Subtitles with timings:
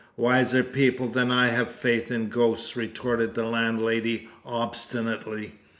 [0.17, 5.53] "Wiser people than I have faith in ghosts," retorted the landlady obstinately.